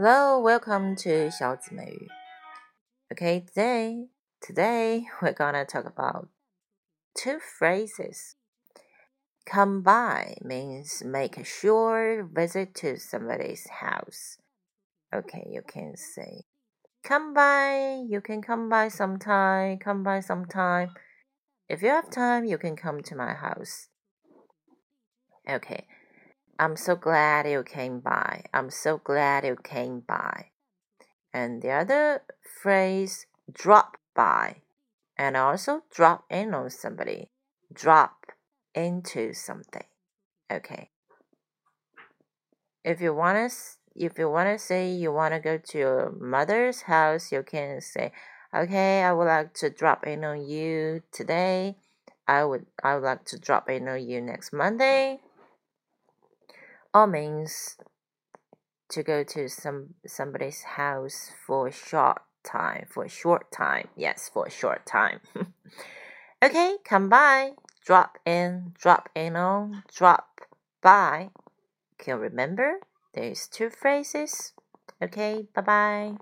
[0.00, 2.08] Hello, welcome to 小姊妹语.
[3.08, 4.08] Okay, today,
[4.40, 6.28] today we're gonna talk about
[7.14, 8.36] two phrases.
[9.46, 14.36] Come by means make a short visit to somebody's house.
[15.14, 16.44] Okay, you can say,
[17.02, 20.90] come by, you can come by sometime, come by sometime.
[21.70, 23.88] If you have time, you can come to my house.
[25.48, 25.86] Okay.
[26.61, 28.43] I'm so glad you came by.
[28.53, 30.51] I'm so glad you came by.
[31.33, 32.21] And the other
[32.61, 34.57] phrase, drop by,
[35.17, 37.31] and also drop in on somebody.
[37.73, 38.27] Drop
[38.75, 39.87] into something.
[40.51, 40.91] Okay.
[42.85, 43.49] If you wanna,
[43.95, 48.11] if you wanna say you wanna go to your mother's house, you can say,
[48.53, 51.77] "Okay, I would like to drop in on you today.
[52.27, 55.21] I would, I would like to drop in on you next Monday."
[56.93, 57.77] All means
[58.89, 63.87] to go to some somebody's house for a short time for a short time.
[63.95, 65.19] Yes for a short time.
[66.43, 67.51] Okay come by.
[67.85, 70.41] Drop in drop in on drop
[70.81, 71.29] by.
[71.99, 72.79] Can you remember?
[73.13, 74.53] There's two phrases.
[75.01, 76.17] Okay bye bye